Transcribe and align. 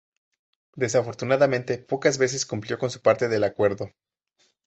Desafortunadamente, 0.75 1.77
pocas 1.77 2.17
veces 2.17 2.47
cumplió 2.47 2.79
con 2.79 2.89
su 2.89 3.03
parte 3.03 3.27
del 3.27 3.43
acuerdo. 3.43 3.91